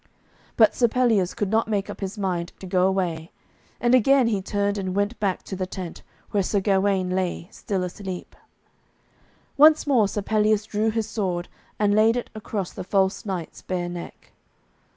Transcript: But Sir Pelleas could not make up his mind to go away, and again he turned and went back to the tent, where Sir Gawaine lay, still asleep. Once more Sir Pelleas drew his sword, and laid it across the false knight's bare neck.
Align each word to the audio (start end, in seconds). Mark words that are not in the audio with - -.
But 0.57 0.73
Sir 0.73 0.87
Pelleas 0.87 1.35
could 1.35 1.51
not 1.51 1.67
make 1.67 1.87
up 1.87 1.99
his 1.99 2.17
mind 2.17 2.53
to 2.57 2.65
go 2.65 2.87
away, 2.87 3.31
and 3.79 3.93
again 3.93 4.25
he 4.29 4.41
turned 4.41 4.79
and 4.79 4.95
went 4.95 5.19
back 5.19 5.43
to 5.43 5.55
the 5.55 5.67
tent, 5.67 6.01
where 6.31 6.41
Sir 6.41 6.59
Gawaine 6.59 7.11
lay, 7.11 7.47
still 7.51 7.83
asleep. 7.83 8.35
Once 9.57 9.85
more 9.85 10.07
Sir 10.07 10.23
Pelleas 10.23 10.65
drew 10.65 10.89
his 10.89 11.07
sword, 11.07 11.49
and 11.77 11.93
laid 11.93 12.17
it 12.17 12.31
across 12.33 12.73
the 12.73 12.83
false 12.83 13.27
knight's 13.27 13.61
bare 13.61 13.89
neck. 13.89 14.31